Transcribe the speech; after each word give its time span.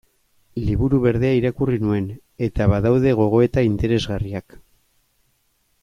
Liburu 0.67 0.99
Berdea 1.03 1.35
irakurri 1.41 1.77
nuen, 1.83 2.07
eta 2.47 2.69
badaude 2.73 3.13
gogoeta 3.21 3.65
interesgarriak. 3.69 4.59